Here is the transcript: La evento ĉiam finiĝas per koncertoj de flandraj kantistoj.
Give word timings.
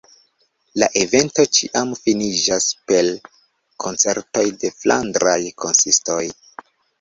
La 0.83 0.85
evento 1.01 1.43
ĉiam 1.57 1.91
finiĝas 2.05 2.69
per 2.93 3.11
koncertoj 3.85 4.47
de 4.65 4.73
flandraj 4.81 5.37
kantistoj. 5.67 6.19